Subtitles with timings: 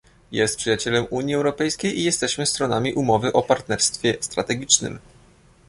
[0.31, 4.99] Jest przyjacielem Unii Europejskiej i jesteśmy stronami Umowy o partnerstwie strategicznym